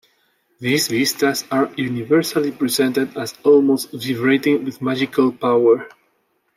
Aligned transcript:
These 0.59 0.87
vistas 0.87 1.45
are 1.51 1.71
universally 1.77 2.51
presented 2.51 3.15
as 3.15 3.35
almost 3.43 3.91
vibrating 3.91 4.65
with 4.65 4.81
magical 4.81 5.31
power. 5.31 5.89